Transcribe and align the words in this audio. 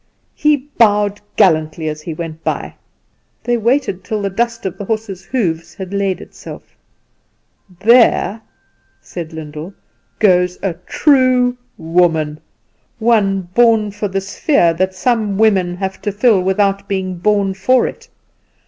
He 0.33 0.57
bowed 0.79 1.21
gallantly 1.35 1.87
as 1.87 2.01
he 2.01 2.15
went 2.15 2.43
by. 2.43 2.73
They 3.43 3.55
waited 3.55 4.03
till 4.03 4.23
the 4.23 4.31
dust 4.31 4.65
of 4.65 4.79
the 4.79 4.85
horse's 4.85 5.25
hoofs 5.25 5.75
had 5.75 5.93
laid 5.93 6.19
itself. 6.19 6.75
"There," 7.81 8.41
said 8.99 9.31
Lyndall, 9.31 9.75
"goes 10.17 10.57
a 10.63 10.73
true 10.87 11.55
woman 11.77 12.39
one 12.97 13.41
born 13.53 13.91
for 13.91 14.07
the 14.07 14.21
sphere 14.21 14.73
that 14.73 14.95
some 14.95 15.37
women 15.37 15.75
have 15.77 16.01
to 16.01 16.11
fill 16.11 16.41
without 16.41 16.87
being 16.87 17.19
born 17.19 17.53
for 17.53 17.85
it. 17.85 18.09